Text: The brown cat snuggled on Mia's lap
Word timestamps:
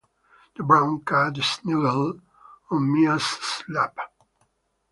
The 0.55 0.63
brown 0.63 1.01
cat 1.01 1.37
snuggled 1.45 2.21
on 2.71 2.91
Mia's 2.91 3.63
lap 3.69 3.95